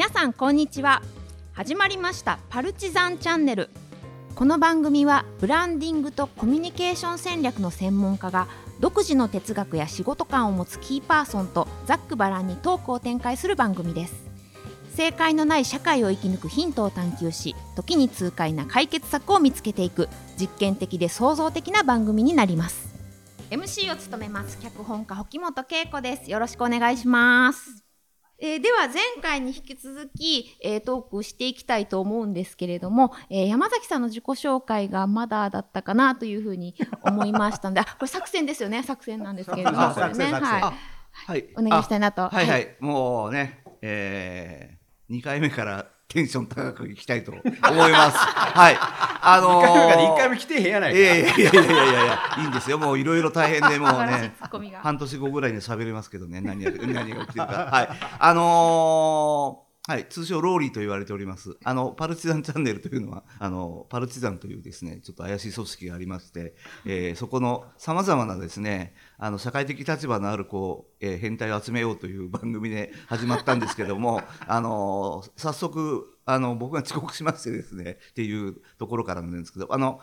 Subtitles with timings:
[0.00, 1.02] 皆さんこんにちは。
[1.52, 3.68] 始まりましたパルチザンチャンネル。
[4.34, 8.48] この番組はブランディングとコミュニケーション戦略の専門家が
[8.80, 14.14] 独自の哲学や仕事観を持つキーパーソンとざっくばらんにトークを展開する番組です。
[14.94, 22.88] 正解のない社会を生き抜くヒントを探求し時に痛快な解決策を見つけていく実験的で創造的な番組になります。
[23.50, 26.30] MC を務めます脚本家保本恵子です。
[26.30, 27.89] よろしくお願いします。
[28.42, 42.28] えー、では前回に引き続き、えー、トークしていきたいと思うんですけれども、えー、山崎さんの自己紹介がまだだったかなというふうに思いましたので、 これ作戦ですよね、作戦なんですけれども、はい、はい、お願いしたいなと。
[42.28, 47.42] はい、はい、もうね、えー、2回目からテンション高くいきたいと思い
[47.92, 48.16] ます。
[48.18, 48.76] はい。
[49.22, 50.98] あのー、2回目から1回目来てへんやないか。
[50.98, 52.78] いやいやいやいやいやいやいいんですよ。
[52.78, 54.34] もういろいろ大変で、もうね、
[54.82, 57.68] 半年後ぐらいに喋れますけどね、何や、何が起きてるか。
[57.70, 57.88] はい。
[58.18, 61.56] あのーはい、通称ローリーと言われております。
[61.64, 66.54] あの、パルチザンチャンネルというのは、あの、パルチザンというですね、ちょっと怪しい組織がありまして、
[66.86, 80.00] えー、そこの様々なですね、あの、社会的立場のある、こう、えー、変態を集めようという番組で始まったんですけども、 あの、早速、あの、僕が遅刻しましてですね、っていうところからなんですけど、あの、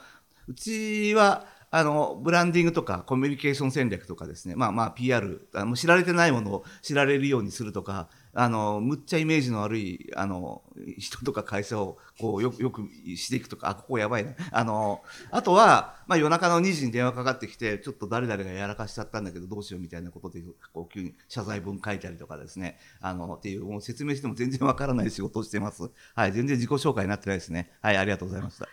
[0.49, 8.07] うちは、あの、ブランディングとかコミュニケーション戦略とかですね、まあまあ PR、あの知られてないものを知られるようにするとか、
[8.39, 10.61] あの、むっちゃイメージの悪い、あの、
[10.99, 14.33] 人とか会社を、こう、よく、よくしていくとか、あ、ここやばいな。
[14.52, 25.89] あの、あとは、まあ夜中の2時に電話かかってきて、ちょっと誰々がやらかしちゃったんだけど、どうしようみたいなことで、こう、急に謝罪文書いたりとかですね、あの、っていう、もう説明しても全然わからない仕事をしてます。
[26.13, 27.72] はい、全然自己紹介になってないですね。
[27.81, 28.69] はい、ありがとうございました。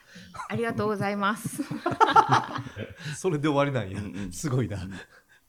[0.46, 1.62] ありがとうございます。
[3.16, 3.98] それで終わりなんや。
[3.98, 4.86] うんうん、すごいな。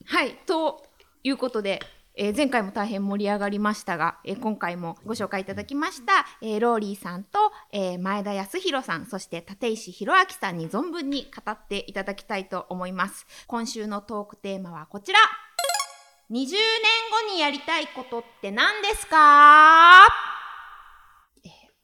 [0.05, 0.85] はい、と
[1.21, 1.81] いうことで、
[2.17, 13.25] えー、前回も大変盛り上がりましたが、えー、今回もご紹介いただきました、えー、ローリーさんと、え前田康弘さん、そして立石弘明さんに存分に語っていただきたいと思います。
[13.47, 15.19] 今週のトークテーマはこちら。
[16.31, 16.51] 20年
[17.27, 20.01] 後にやりたいことって何ですか？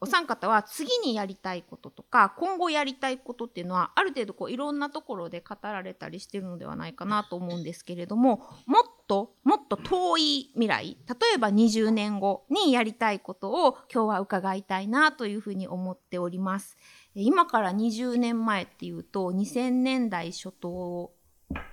[0.00, 16.78] お三方は次にやりたいこととか今後やりたいことっていうのはある程度こういろんなところで語られたりしてるのではないかなと思うんですけれどももっともっと遠い未来例えば20年後にやりたいことを今日は伺いたいなというふうに思っております。
[17.14, 21.12] 今から20年前っていうと2000年代初頭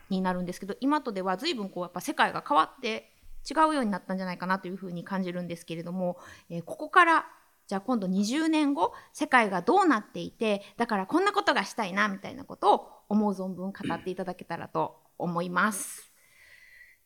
[0.09, 3.13] になるんですけど今とでは随分こうやっぱ世界が変わって
[3.49, 6.17] 違うようになったんじゃないかなというふうに感じるんですけれども、
[6.49, 7.25] え、ここから
[7.67, 16.08] じゃあ今度20年後世界がどうなっていてだからこんなことがしたいなみたいなことを思う存分語っていただけたらと思います。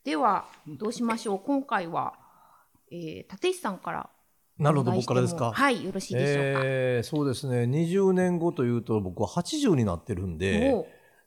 [0.04, 1.40] ではどうしましょう。
[1.40, 2.14] 今回は、
[2.92, 4.10] えー、立石さんから
[4.58, 5.52] なるほど僕からですか？
[5.54, 7.64] はいよろしいでしょうか、えー、そうですね。
[7.64, 10.86] 20年後というと僕は80になってるんで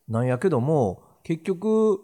[0.08, 2.00] なんやけども結局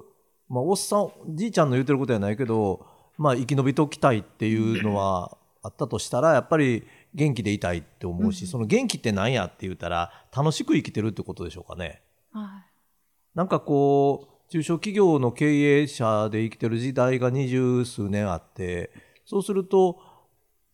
[0.49, 2.87] まあおっさんじいちゃんの言うてることやないけど
[3.19, 6.85] まあ生き延びときたいっていうのはあったとしたらやっぱり
[7.15, 12.03] 元気でいたいって思うし、うん、その元気って何やって言ったら楽しく生きてるってことでしょうかね。
[12.33, 18.93] はい、なんかこう中小企業の経営者で生きてる時代が二十数年あって
[19.25, 19.99] そうすると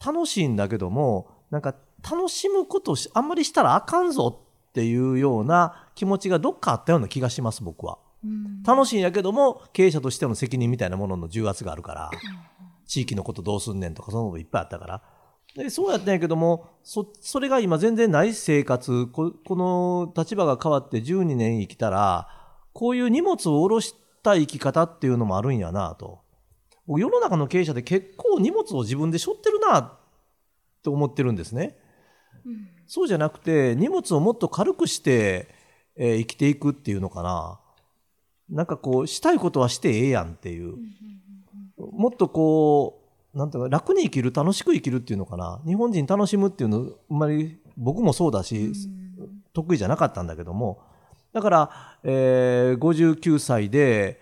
[0.04, 4.36] 楽しいんだけどもなんか楽しむことあんまりしたらあかんぞ
[4.70, 7.98] っていうような気持ちがどっかあったような気がします僕は。
[8.24, 12.10] うん、楽しいんやけども経営者としての責任みたいなものの重圧があるから、
[12.84, 15.02] 地域のことどうすんねんとかそのこといっぱいあったから。
[15.54, 22.37] でそうやったんやけどもそそれが今全然ない生活この立場が変わって12年生きたら
[22.78, 26.20] こういう荷物を下ろした生き方っていうのもあるんやなと。
[26.86, 29.98] 世の中の経営者で結構荷物を自分で背負ってるな
[30.84, 31.76] と思ってるんですね、
[32.46, 35.48] うん、そうじゃなくて荷物をもっと軽くして、
[35.96, 37.58] えー、生きていくっていうのかな。
[38.48, 40.76] なんかこうしたいことはしてええやんっていう、
[41.78, 43.02] もっとこ
[43.34, 45.60] うなんていうか楽に生きる楽しく生きるっていうのかな。
[45.66, 48.72] 日本人楽しむっていうのあんまり僕もそうだし、
[49.52, 50.80] 得意じゃなかったんだけども
[51.32, 51.70] だから、
[52.04, 54.20] えー、59歳で、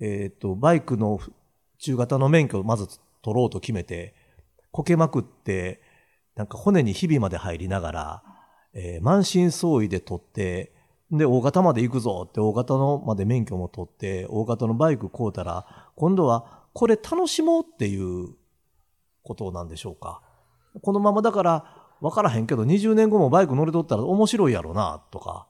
[0.00, 1.20] えーと、バイクの
[1.78, 2.88] 中型の免許をまず
[3.22, 4.14] 取ろうと決めて
[4.70, 5.80] こけまくって
[6.34, 8.22] なんか骨にひびまで入りながら、
[8.74, 10.72] えー、満身創痍で取って
[11.10, 18.34] で大型まで行くぞって大型のまで免許も取って大型のバイク買うたら今度はこれ楽しもうっていう
[19.22, 20.22] ことなんでしょうか。
[20.80, 21.64] このままだから
[22.00, 25.47] 分からへんけど20年後もバイク乗りとったら面白いやろなとか、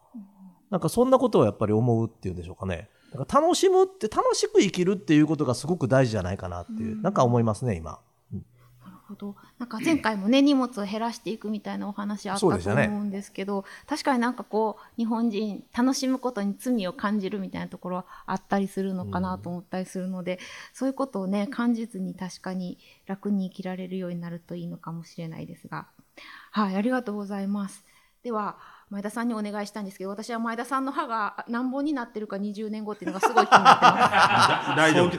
[0.71, 2.89] なんかそんなことをやっぱり思うっていうんでしょうかね。
[3.13, 8.01] だから楽しむって楽しく生きるっていうことがすごく大事じゃないかなっていう、なんか思いますね今。
[8.33, 20.39] なるほほどなんか前回もね荷物を減らしていくみたいなお話あったと思うんですけど、ね、確かになんかこう日本人楽しむことに罪を感じるみたいなところはあったりするのかなと思ったりするので、うん、
[20.75, 25.89] そういうことをね感じずに確かに楽に生きられるようになるといいのかもしれないですが
[26.51, 27.85] はいありがとうございます。
[28.23, 28.59] では
[28.91, 34.77] 前田さんにお願いしたんですけど私は前田さんの歯が何本になってるか20年後っていうのがすごい気になってます。
[34.77, 35.17] 大丈夫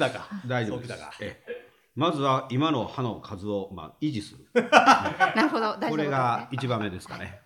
[0.48, 0.94] 大丈夫です。
[1.21, 1.69] ええ
[2.00, 4.45] まずは今の歯の数をまあ維持する。
[4.71, 7.42] なるほど、これが一番目ですかね。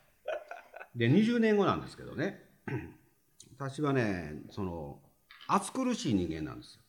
[0.96, 2.52] で、20年後なんですけどね、
[3.58, 5.00] 私はね、その、
[5.48, 6.82] 暑苦しい人間なんですよ。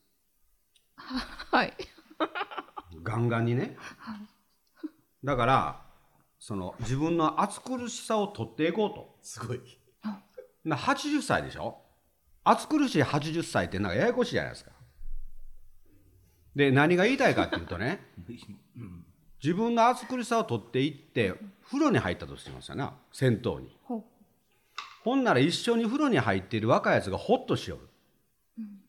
[1.51, 1.73] はい。
[3.03, 3.79] ガンガンにね。
[5.25, 5.81] だから、
[6.39, 9.14] その自分の暑苦しさを取っていこうと。
[9.25, 9.61] すごい。
[10.65, 11.79] な80歳でしょ？
[12.45, 14.71] 暑苦しい80歳ってなんかややこしいじゃないですか。
[16.55, 18.07] で何が言いたいかっていうとね
[19.43, 21.35] 自分の暑苦しさを取っていって
[21.67, 23.77] 風呂に入ったとしてますよな銭湯に。
[25.03, 27.89] ほんなら一緒に風呂に入っている若いやつがホッとしよる、
[28.59, 28.81] うん、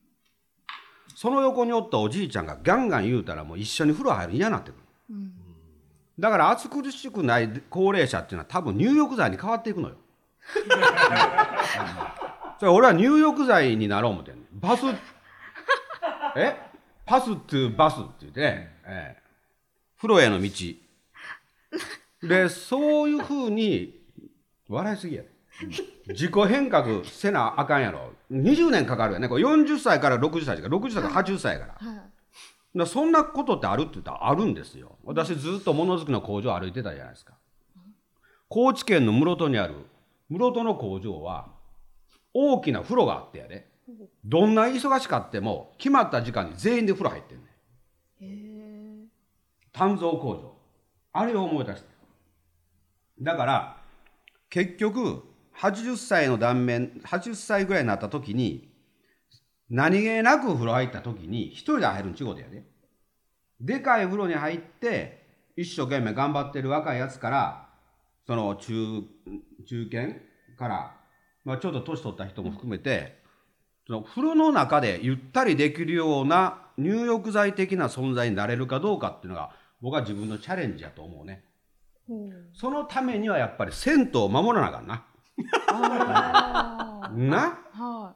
[1.13, 4.79] その横におったおじいちゃんがガンガン言うたらもう一緒に風呂入る嫌になってくる、
[5.09, 5.33] うん、
[6.17, 9.95] だから暑苦しくない高齢者っていうのは多分入浴剤に変わっていくのよ
[12.59, 14.83] それ俺は入浴剤になろう思ってんねバス
[16.38, 16.56] え？
[17.06, 20.50] パストゥバスって言ってね、えー、風呂への道。
[22.27, 23.95] で、そういうふうに、
[24.68, 25.24] 笑いすぎや。
[26.07, 28.12] 自己変革せなあかんやろ。
[28.31, 29.30] 20年かかるよね。
[29.30, 31.91] これ40歳から60歳か60歳から80歳やから。
[31.91, 32.01] はい
[32.77, 34.98] だそんなことってあるって言ったらあるんですよ。
[35.06, 37.36] 私ずっとものづくりの工場歩いてたじゃないですか。
[38.50, 39.75] 高知県の室戸にある
[40.30, 41.54] 室戸の工場は
[42.33, 43.74] 大きな風呂があってやで。
[44.24, 49.07] どんな忙しかっても決まった時間に全員で風呂入ってんねん。
[49.74, 50.56] 鍛造工場。
[51.13, 51.88] あれを思い出した
[53.22, 53.77] だから
[54.50, 55.24] 結局
[55.57, 58.69] 80歳の断面80歳ぐらいになった時に
[59.69, 62.63] 何気なく風呂入った時に一人で入るんちごでやで。
[63.62, 65.25] でかい風呂に入って
[65.56, 67.64] 一生懸命頑張ってる若いやつから
[68.25, 69.04] その中
[69.68, 70.13] 中堅
[70.57, 70.95] から、
[71.44, 73.19] まあ、ちょっと年取った人も含めて
[73.88, 79.51] その風呂の中でゆったりできるような入浴剤的な存在になれるかどうかっていうのが
[79.81, 81.44] 僕は自分のチャレンジやと思うね。
[82.10, 85.06] うん、そのためにはやっぱり銭湯を守らなあかんな。
[87.16, 88.16] な、は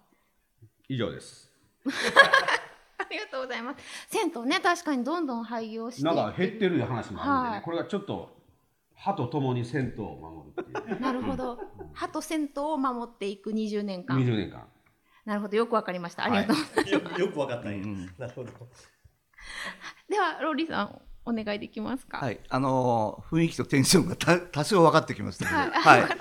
[0.88, 1.52] い、以上です。
[1.86, 3.84] ありがとうございます。
[4.10, 8.39] 銭湯ね確かにどんどん廃業してなんか減ってる話もあるんでね、はい、これがちょっと
[9.00, 11.00] 歯とともに銭湯を守るっていう。
[11.00, 11.58] なるほど。
[11.94, 14.20] 歯と銭湯を守っていく20年間。
[14.20, 14.68] 20年間。
[15.26, 15.56] なるほど。
[15.56, 16.26] よくわかりました。
[16.26, 18.50] ありがとうございます、 よくわかったね、うん、なるほど。
[20.10, 22.18] ではローリーさんお願いできますか？
[22.18, 22.42] はい。
[22.50, 25.58] あのー、雰囲気とテンションがた 多少分かってきましたけど。
[25.58, 25.66] は
[25.98, 26.18] い、はい、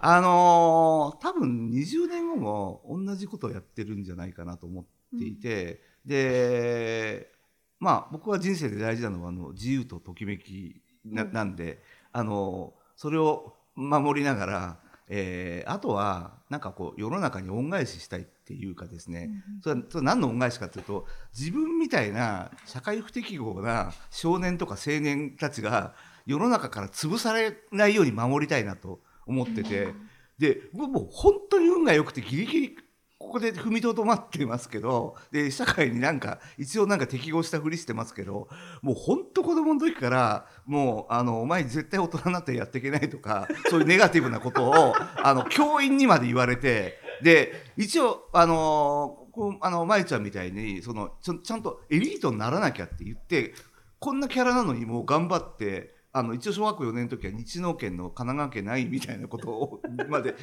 [0.00, 7.30] あのー、多分20年後も同じことをやってるんじゃないかなと思っていて、うん、で
[7.78, 11.82] まあ僕は人生で大事なのはあの自由とときめきな,、ん、で
[12.12, 14.76] あのそれを守りながら
[15.14, 21.06] えー、あとはなんかこう世の中に恩返ししたいっていうかですね、うん、それはそれ何の恩返しかというと
[21.38, 25.94] 自分みたいな社会不適合な少年とか青年たちが
[26.24, 30.08] 世の中から潰されないように守りたいなと思ってて、うん、
[30.38, 32.78] で僕も本当に運が良くてギリギリ
[33.22, 38.48] ここで踏みとどまってますけどで社会になんか一応なんか適合したふりしてますけど
[38.82, 53.54] もうほんと子供の時からもうあのお前絶対大人になってやっていけないとかそういうネガティブなことをあの教員にまで言われてで一応あのこあの舞ちゃんみたいにそのちゃんとエリートにならなきゃって言って
[53.98, 60.34] こんなキャラなのにもう頑張ってあの一応小学校4年の時は日農研の神奈川県ないみたいなことまで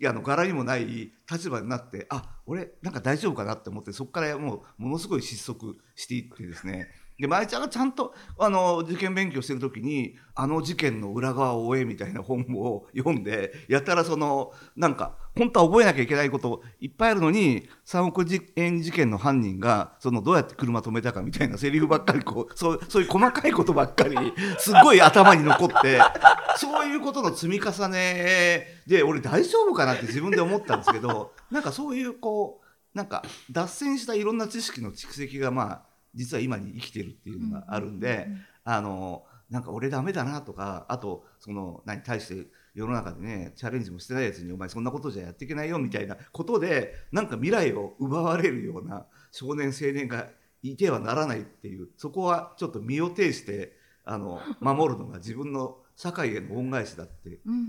[0.00, 6.88] いやあの柄にもない立場になってあ俺なんか大丈夫かなって思ってそこからもうものすごい失速していってですね。
[7.22, 18.26] で舞ちゃんがちゃんとあの受験勉強してる時に「あの事件の裏側を追え」みたいな本を読んでやったらそのなんか本当は覚えなきゃいけないこといっぱいあるのに3億
[18.56, 24.16] 円事件の犯人がそのどうやって車止めたかみたいなセリフばっかりこうそうそういう細かいことばっかり
[24.58, 26.00] すごい頭に残って
[26.56, 38.28] そういうことの積み重ねで俺大丈夫かなって自分で思ったんですけどなんかそういうこうなんか脱線したいろんな知識の蓄積がまあ実は今に生きてるっていうのがあるんで、
[38.64, 50.28] あのなんか俺ダメだなとかあとその何対して世の中でねチャレンジもしてないやつにお前そんなことじゃやっていけないよみたいなことでなんか未来を奪われるような少年青年が
[50.62, 57.28] いてはならないっていうそこはちょっと身を挺してあの 守るのが自分の社会への恩返しだって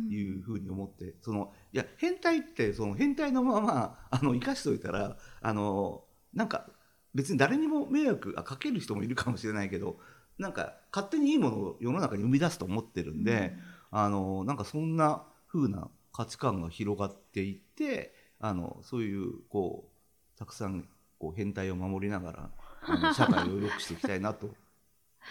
[0.09, 6.69] いうふうに思って、うん、そのいや変態ってその変態のままあの生かしといたらあのなんか
[7.13, 9.99] 別に誰にも迷惑あかける人もいるかもしれないけど
[10.37, 13.53] なんか勝手にいいものを世の中に生み出すと思ってるんで、
[13.91, 19.89] うん、あのなんかそんな風な価値観が広がっていってあのそういうこ
[20.35, 20.87] うたくさん
[21.19, 22.49] こう変態を守りながら
[22.81, 24.47] あの 社会を良くしていきたいなと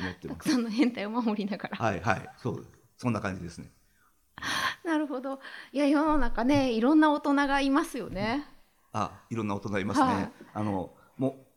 [0.01, 0.39] 思ってます。
[0.39, 1.77] たくさんの変態を守りながら。
[1.77, 3.71] はいはいそうそんな感じですね。
[4.85, 5.41] なるほど。
[5.73, 8.47] いや世の中ねいろんな大人がいますよね。
[8.93, 10.07] あいろんな大人いますね。
[10.07, 10.95] はい、あの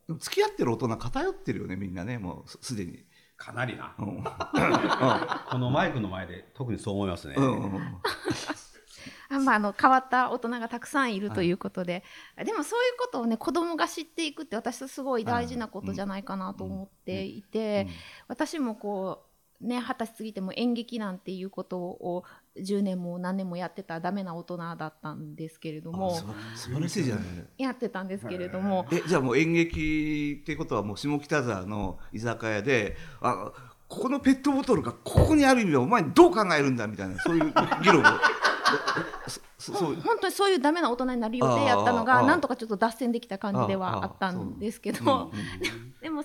[0.09, 3.05] 付き合ってる大人偏ってるよねみんなねもうすでに。
[3.37, 7.35] かなりな、 うん、このマイクの前で特にそう思いますね。
[7.37, 7.63] うん。
[7.63, 8.01] うん
[9.29, 12.03] あまあ、あの変わった大人がたくさんいるということで、
[12.35, 17.87] はい、でもそういうことをね子供が知っていくって私はすごい大事なことじゃないかなと思っていて、
[18.27, 19.24] 私もこう
[19.61, 22.23] ね二十歳過ぎても演劇なんていうことを
[22.57, 26.15] 10年も何年もやってたダメな大人だったんですけれども
[26.55, 27.25] 素晴らしいじゃない。
[27.57, 33.51] やってたんですけれどもえじゃあもう演劇っていうことはもう下北沢の居酒屋であ
[33.87, 38.03] ここのペットボトルがここにある意味でお前どう考えるんだみたいなそういう議論を。
[39.57, 39.95] そう。
[40.01, 45.31] 本当にそういうダメな大人になる予定やったのがなんとかちょっと脱線できた感じではあったんですけど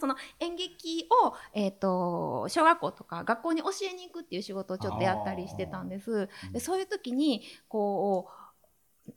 [0.00, 6.28] その演劇を、えーと、小学校とか学校に教えに行くっていう仕事をちょっとやったりしてたんです。
[6.52, 8.28] でそういう時にこ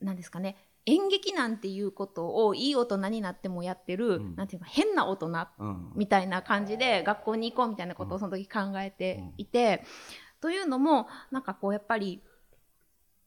[0.01, 5.47] うなんですかね演劇なんていうことをいい大人になってもやってる、うん、なんていうか変な大人
[5.95, 9.87] みたいな感じで学校に行こうみたいなことをその時考えていて、うん、
[10.41, 12.21] というのもなんかこうやっぱり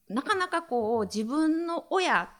[0.08, 2.30] なかなかこう自分の親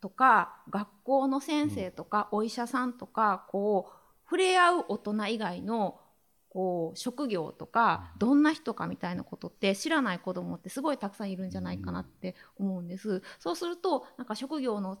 [0.00, 3.95] とか学校の先生とかお医者さんとかこう
[4.26, 6.00] 触れ合う大人以外の
[6.48, 13.22] こう職業とかどんな人かみたいなことって知らない子供ってすごいたくさんいるんじゃないかなって思うんです。
[13.38, 14.98] そうするとなんか職業の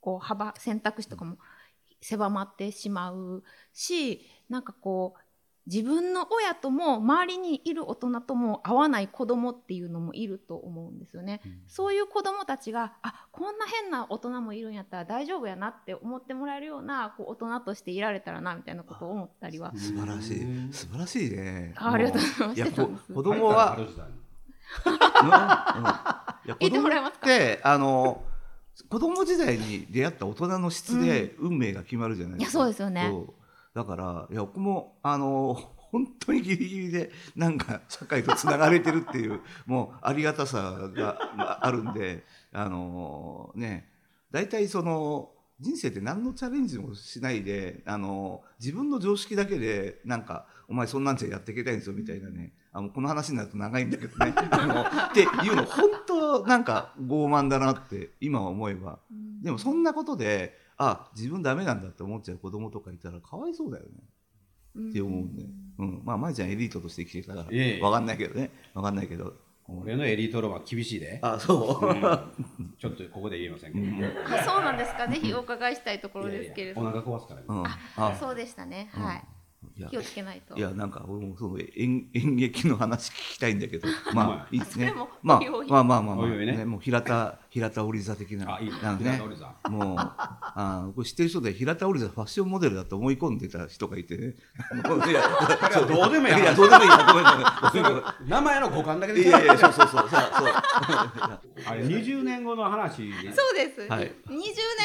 [0.00, 1.38] こう幅選択肢とかも
[2.00, 3.42] 狭まってしまう
[3.72, 5.20] しなんかこう
[5.66, 11.40] 自分の親とも周りにいる大人とも合わない子供っていうのもいると思うんですよね。
[11.44, 19.72] うん、そういう子供たちがあこんな変な大人もいるんやったら大丈夫やなって思ってもらえるようなこう大人としていられたらなみたいなことを思ったりは。
[19.76, 21.74] 素晴らしい素晴らしいね。
[21.76, 22.56] ありがとうございます。
[22.56, 22.86] いや子
[23.22, 23.76] 供は。
[26.60, 27.26] 言ってもらえますか？
[27.26, 28.22] であの。
[28.90, 32.58] 子供時代に出会った大人の質で運命が決まるじゃないですか。
[32.60, 33.10] うん、いやそうですよね。
[33.76, 35.54] だからいや僕もあの
[35.92, 43.86] 本当にギリギリでなんか社会とつながれてるっていうもうありがたさがあるんであのね
[44.30, 45.28] 大体その
[45.60, 59.00] 人生って何のチャレンジもしないであの自分の常識だけでなんかお前そんなんじゃやっていけたいんですよみたいなねあのこの話になると長いんだけどね あのっていうの本当なんか傲慢だなって今思えば。
[59.42, 63.90] でもそんなことであ自分ダメなんだって思っちゃう子供とかいたらかわいそうだよね。
[64.90, 65.44] って思うんで、
[65.78, 68.50] うん、まあ舞ちゃんエリートとして生きてたから分かんないけどね。
[68.74, 69.34] 分かんないけど。
[69.68, 71.18] 俺のエリートロは厳しいで。
[71.22, 73.84] あ、そう、うん、ちょっとここで言えませんけど。
[73.84, 75.08] うん、そうなんですか。
[75.08, 76.88] ぜひお伺いしたいところですけれども。
[76.88, 77.46] お腹壊すから、ね、
[77.96, 78.88] あ、そうでしたね。
[78.92, 79.24] はい。
[79.90, 80.56] 気をつけないと。
[80.56, 84.92] いやなんか俺もその演演劇の話聞きたいんだけど まあいいですね。
[85.22, 88.56] まあまあまあまあまあ、ね、もう平田平田織座的な。
[88.56, 89.20] あいいなんね。
[89.68, 94.34] もうあこれ知ってる人で平田織座ファッションモデルだと思い込んでた人がいてね。
[95.08, 95.22] いや
[95.86, 100.10] どうでもいいいやどうでもいいごめん名前の五感だけでいやいやそうそうそうそう。
[101.66, 104.38] あれ20年後の話そうです、はい、20年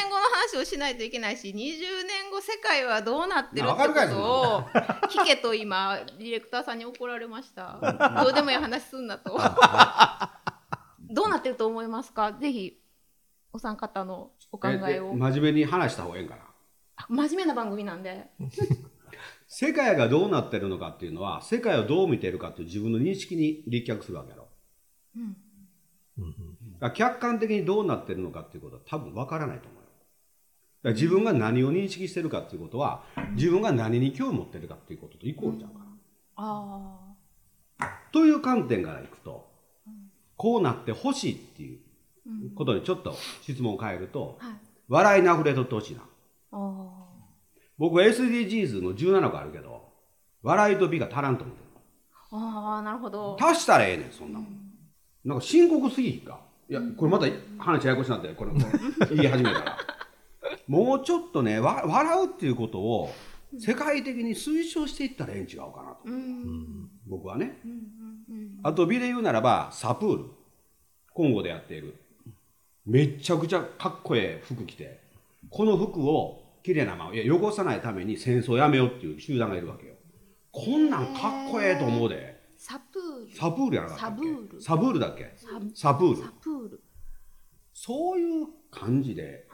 [0.08, 4.61] 後の話をしないといけないし20年後世界はどうなってるってことを
[5.08, 7.78] 聞けと今ディレクターさんに怒られました。
[8.22, 9.38] どうでもいい話すんなと。
[11.10, 12.32] どうなってると思いますか？
[12.32, 12.78] ぜひ
[13.52, 15.14] お三方のお考えを。
[15.14, 16.42] 真面目に話した方がいいんかな？
[17.08, 18.26] 真面目な番組なんで。
[19.46, 24.48] 世界がどうなってるのかっていうのは世界をどう見てるかっていう自分の認識に立脚するわけやろ、
[25.16, 25.36] うん。
[26.94, 29.68] 客観的にどうなってるのかっていうことは多分わからないと
[30.84, 35.84] 自分が何を認識してるかっていうことは自分が何に興味持ってるかっていうこととイコールちゃうから、
[36.36, 36.98] あ
[38.10, 39.48] という観点からいくと
[40.36, 41.78] こうなってほしいっていう
[42.56, 44.54] ことにちょっと質問を変えると、はい、
[44.88, 46.02] 笑いにあふれとってほしいな。
[47.78, 49.88] 僕は SDGs の17個あるけど
[50.42, 51.68] 笑いと美が足らんと思ってる。
[52.32, 53.36] ああなるほど。
[53.40, 54.48] 足したらええねんそんなもん、
[55.24, 56.40] なんか深刻すぎひか？
[56.68, 57.26] いやこれまた
[57.58, 58.52] 話ややこしなってこれ
[59.14, 59.76] 言い始めたら
[60.66, 63.10] もうちょっとね笑うっていうことを
[63.58, 70.24] 世界的に推奨していったらええん違うかなと、うん、僕はね、うんうんうん、あと美で言うならばサプール。
[71.14, 71.94] コンゴでやっている。
[72.86, 75.02] めっちゃくちゃかっこええ服着て。
[75.50, 79.92] この服を綺麗なままいや汚さないために戦争やめようっていう集団がいるわけよ。
[80.50, 82.40] こんなんかっこええと思うで。
[82.56, 83.36] サプール。
[83.36, 84.60] サプールやなかったっけ？
[84.60, 85.00] サブール。
[85.00, 85.34] だっけ？
[85.74, 86.16] サプール。
[86.16, 86.80] サプール。
[87.74, 89.46] そういう感じで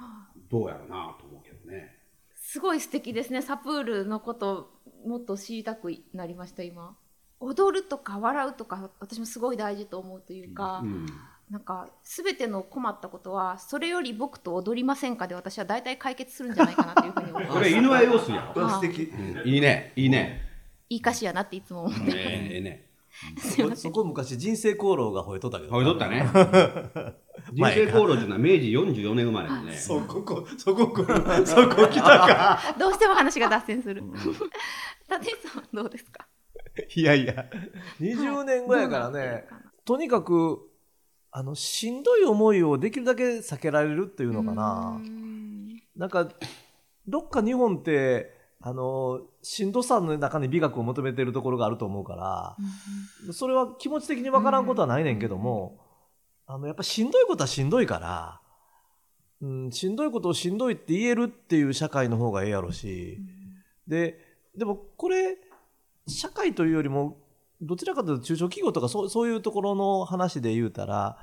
[0.50, 1.96] どうやろうなと思うけどね
[2.34, 4.70] すごい素敵ですねサプールのこと
[5.06, 6.96] もっと知りたくなりました今
[7.40, 11.06] 踊るとか笑うとか私もすごい大事と思うというか、うん
[11.50, 17.54] なんか全ての困ったことはそれより僕と踊りませんかで私は大体解決するんじゃないかなというふうに思います。
[17.56, 18.52] これ犬は様子や。
[18.54, 19.10] 素敵、
[19.46, 20.42] いいねいいね。
[20.90, 22.18] いい歌詞やなっていつも思ってる。
[22.18, 22.87] ええね。
[23.76, 25.72] そこ昔人生功労が吠えとったけど。
[25.72, 26.26] 吠えとったね。
[27.52, 29.76] 人生功労っていうのは明治44年生まれでね。
[29.76, 32.60] そここ そここそこ来たか。
[32.78, 34.02] どうしても話が脱線する。
[34.02, 36.26] 立石さんどうですか？
[36.94, 37.46] いやいや
[38.00, 39.46] 20年後やからね。
[39.84, 40.60] とにかく
[41.30, 45.00] あのしんどい思いをできるだけ避けられるっていうのかな。
[45.96, 46.28] なんか
[47.08, 52.56] どっか日本ってあのしんどさの中に美学を求めてるところがあると思うから、
[53.26, 55.78] うん、それは気持ち的に分からんことはないねんけども、
[56.48, 58.40] うん、あのやっぱしんどいことはしんどいから、
[59.40, 64.18] うん、しんどいことをしんどいって言えるっていう社会の方がええやろし、うん、で
[64.56, 65.36] でもこれ
[66.08, 67.18] 社会というよりも
[67.60, 71.18] どちらかというと中小企業とかそうそういうところの話で言うたら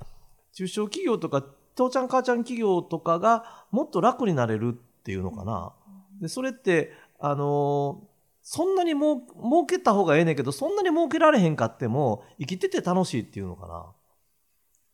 [0.54, 1.44] 中小企業とか
[1.76, 5.74] 父ちゃん母ちゃん企業とかがもっと楽になれるっていうのかな。
[6.22, 6.94] でそれって
[7.26, 8.08] あの
[8.44, 13.86] そんなにも儲けた方がええねんけどそんなに儲けられへんかっても生きてて楽しいっていうのかな。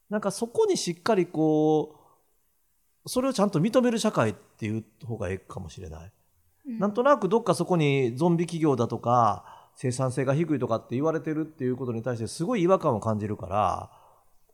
[0.10, 2.00] なんかそこにしっかりこ
[3.06, 6.12] うそれをちゃんと認める社会っていう方がええかもしれない。
[6.68, 13.92] うん、なんとなくどっかそこにゾンビ企業だとか生産性が低いとかって言われてるっていうことに対してすごい違和感を感じるから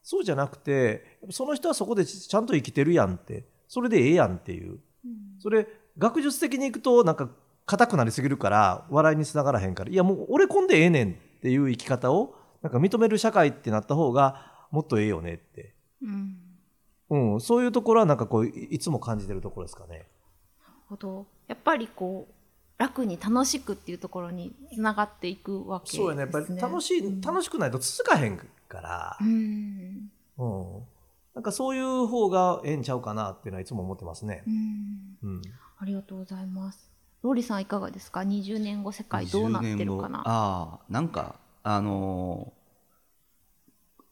[0.01, 4.79] そうじゃなくてその人はそこでちゃんと生きてるやんってそれでええやんっていう、
[5.39, 7.29] それ学術的にいくとなんか
[7.67, 9.91] 硬くなりすぎるから笑いにつながらへんから。
[9.91, 16.37] いやもう俺こんでええねんっていう生き方をなんか認める社会ってなった方がもっとええよねって、うん、
[17.09, 19.89] うん、そういうところはなんかこういつも感じてるところですかね。
[19.97, 20.05] なる
[20.87, 21.27] ほど。
[21.47, 22.33] やっぱりこう
[22.81, 26.03] 楽に楽しくっていうところにつながっていくわけですね。
[26.03, 26.21] そうやね。
[26.21, 28.37] やっぱり楽しい、うん、楽しくないと続かへん
[28.69, 30.83] から、うん、うん、
[31.35, 34.43] なんかそういう方がええんちゃうかなっていうのはいつも思ってますね。
[34.47, 35.41] うん、うん、
[35.79, 36.96] ありがとうございます。
[37.21, 40.23] ローリさんいかがですか？20年後世界どうなってるかな？
[40.25, 42.53] あなんかあの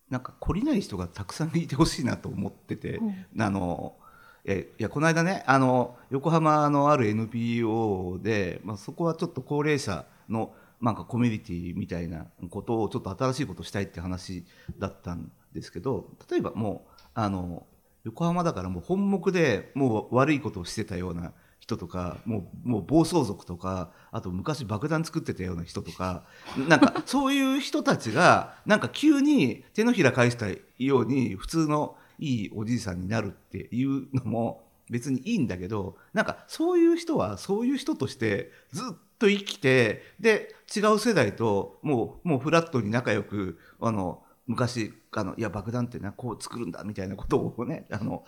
[0.09, 3.03] ー、なんか懲りない人がたくさんいてほしいなと思ってて、う
[3.37, 4.05] ん、あのー
[4.45, 14.45] えいやこの間ねあの横浜のある NPO で、まあ、そこはちょっと高齢者のなんかコミュニティみたいなことをちょっと新しいことしたいって話
[14.77, 17.65] だったんですけど例えばもうあの
[18.03, 21.33] 横浜だからもう本目でもう悪いことをしてたような
[21.65, 26.23] 人とかもうもう暴走族とかあと昔爆弾作ってたような人とか
[26.55, 30.47] なんかそういう人たちがなんか急に手のひら返した
[30.77, 48.25] ように普通のいいおじいさんになるっていうのも別にいいんだけどなんかそういう人はそういう人としてずっと生きてで違う世代ともうもうフラットに仲良くあの昔あのいや爆弾ってなこう作るんだみたいなことをね あの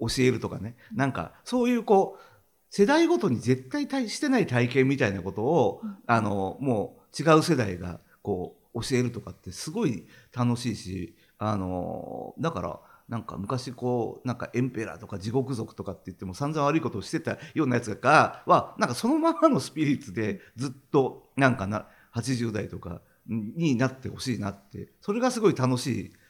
[0.00, 0.76] 教えるとかね。
[0.92, 2.22] なんかそういうこう
[2.70, 25.86] 世代ごとに絶対してない体験みたいなことを、あのもう違う世代がこう教えるとかってすごい楽しいしあのだからなんか昔こうなんかエンペラーとか地獄族とかって言っても散々悪いことをしてたようなやつがはなんかそのままのスピリッツでずっとなんかな80代とかになってほしいなってそれがすごい楽し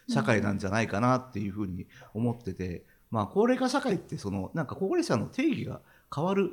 [0.08, 5.80] い社会なんじゃないかなっていうふうに思ってて、まあ高齢化社会ってそのなんか高齢者の定義が
[6.14, 6.52] 変わる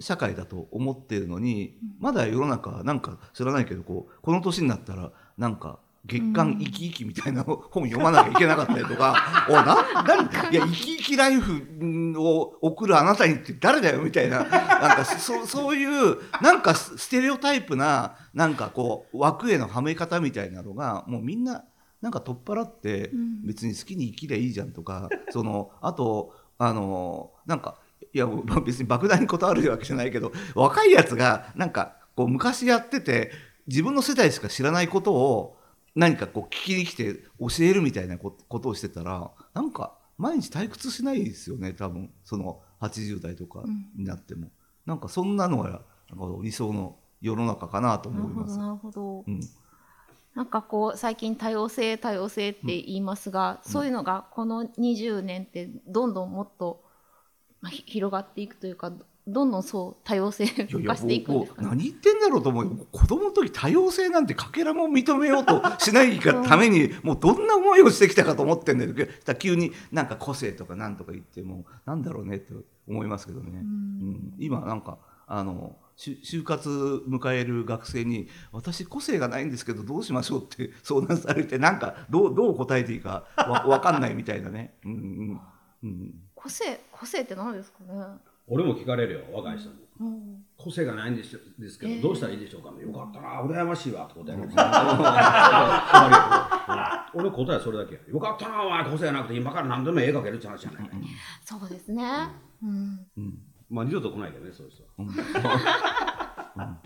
[0.00, 9.14] 社会だと思ってるのにまだ世の中はなんか知らないけどこうこの年になったらなんか月刊生き生きみたいな本読まなきゃいけなかったりとか、
[9.48, 14.48] おな、何いや、生き生きライフを送るあなたにって誰だよみたいな、なん
[14.96, 21.64] かそそういう、なんかステレオタイプな、なんかこう、枠へのはめ方みたいなのが、もうみんな、
[22.00, 23.10] なんか取っ払って、
[23.44, 27.76] 別に好きに生きりゃいいじゃんとか、その、あと、あの、なんか、
[28.12, 28.26] いや、
[28.64, 33.32] 別に莫大に断るわけじゃないけど、若いやつが、なんか、こう、昔やってて、
[33.66, 35.59] 自分の世代しか知らないことを、
[35.94, 42.10] 何かこう聞きに来て教えるみたいなことをしてたらなんか毎日退屈しないですよね多分。
[42.24, 43.62] その80代とか
[43.96, 44.50] になっても、うん、
[44.86, 45.82] なんかそんなのが
[46.42, 48.58] 理想の世の中かなと思います。
[48.58, 49.40] なるほど、うん、
[50.34, 56.82] なんかこう最近多様性多様性って言いますが、うん、そういうのがこの20年ってどんどんもっと、
[57.60, 58.92] まあ、広がっていくというか
[59.32, 72.52] どんどんそう多様性化していくんですか、ね、何言ってんだろうと思う子供の時多様性なんてかけらも認めようとしないがためにもうどんな思いをしてきたかと思ってんだけど急になんか個性とかなんとか言ってもなんだろうねって
[72.88, 76.68] 思いますけどね、うん、今なんかあの就活
[77.08, 84.74] 迎える学生に「私個性がないんですけどどうしましょう?」って相談されてなんかどうどう答えていいかわ分かんないみたいなね。
[84.84, 85.40] うんうん
[85.82, 87.94] うん、個性個性って何ですかね
[88.50, 94.14] 俺も聞かれるよ若い人に、うん、個性がないんですですけど、えー、どうしたらいいでしょうか、ね、よかったな羨ましいわって。
[94.20, 94.42] 答える
[97.12, 100.90] 俺答えそれだけよかったなお前個性なくて今から何でも絵描けるって話じゃない、
[101.44, 102.04] そうですね。
[102.62, 104.84] うん、うん、まあ二度と来ないけどねそういう人。
[106.58, 106.78] は、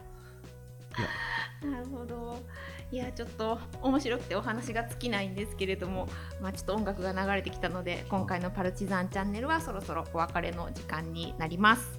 [1.65, 2.39] なるほど
[2.95, 6.09] いやちょっと面白くてお話が尽きないんですけれども、
[6.41, 11.99] まあ、ちょっと音楽が流れてきたので今回の「パルチザンチャンネル」はそろそろお別れの時間になります。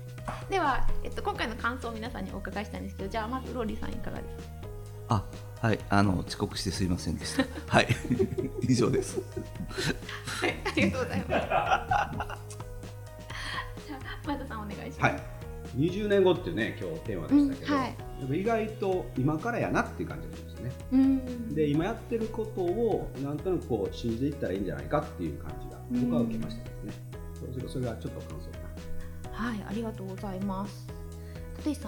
[0.50, 4.36] では、えっと、今回の感想を皆さんにお伺いしたいんですけどじゃあまずローリーさんいかがです
[5.10, 5.10] か？
[5.10, 5.26] あ
[5.68, 7.44] はいあの遅刻してすいませんでした。
[7.68, 7.88] はい。
[8.64, 9.20] 以上です。
[9.20, 11.28] はいありがとうございます。
[13.86, 15.22] じゃあ前田さんお願いします、はい。
[15.76, 17.88] 20年後ってね今日テーマでしたけど、うんは
[18.38, 26.94] い、意外と今からやなっていう感じなんですね、うん、で今やってることをなんとなくこう信じていったらいいんじゃないかっていう感じが僕は受けましたですね、
[27.64, 28.50] うん、それはちょっと感想。
[28.50, 28.58] か
[29.32, 30.96] はいありがとうございます。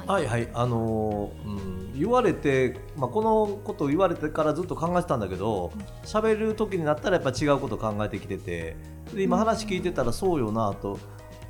[0.07, 0.49] はいはい。
[0.53, 5.71] あのー、うん、言われて、まあ、このことを言われてからずっと考えてたんだけど
[6.03, 8.75] 喋、る時になったらやっぱ違うこと考えてきてて
[9.13, 10.97] で今話聞いてたらそうよなと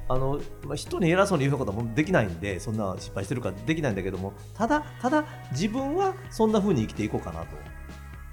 [0.10, 7.46] あの、まあ、人に偉そうに言うこともできないんでそんな失敗してるからできないんだけどもただただ自分はそんなふうに生きていこうかな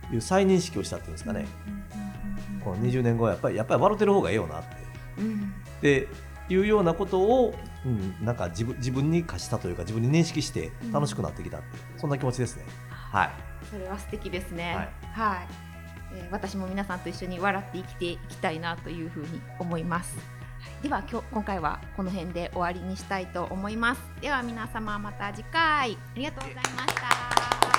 [0.09, 1.47] という再認識をしたっていうんですかね、
[2.63, 4.69] この20年後はやっぱりやっぱり笑ってる方がええよなって、
[5.19, 6.09] うん、で
[6.49, 11.65] いうようなことを、うん、なんか自分自分に課したというか自分に認識して楽しくなってきたうん、
[11.97, 12.65] そんな気持ちですね。
[12.91, 13.31] はい、
[13.71, 14.75] それは素敵ですね。
[14.75, 15.47] はい、はい、
[16.17, 20.17] えー、私も皆さんと一緒に笑って生きていきたいなというふうに思います。
[20.83, 24.01] では今日今回はこの辺で終わりにしたいと思います。
[24.21, 25.63] では皆様また次回。
[25.63, 27.74] ありがとうございました。